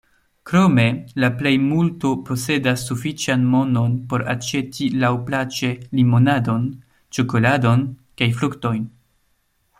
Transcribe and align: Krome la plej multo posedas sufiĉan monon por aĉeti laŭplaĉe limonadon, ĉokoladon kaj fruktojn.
Krome 0.49 0.85
la 1.23 1.27
plej 1.41 1.51
multo 1.65 2.11
posedas 2.29 2.85
sufiĉan 2.91 3.43
monon 3.51 3.99
por 4.13 4.25
aĉeti 4.35 4.89
laŭplaĉe 5.05 5.71
limonadon, 6.01 6.65
ĉokoladon 7.19 7.87
kaj 8.23 8.33
fruktojn. 8.41 8.83